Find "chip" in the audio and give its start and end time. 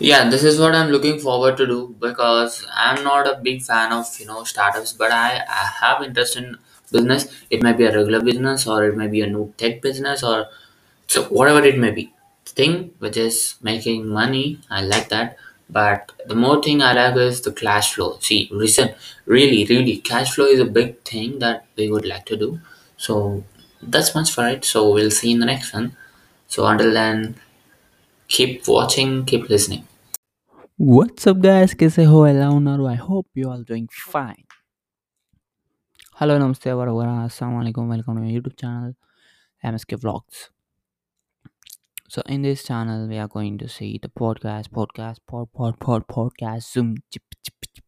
47.10-47.22, 47.44-47.54, 47.74-47.84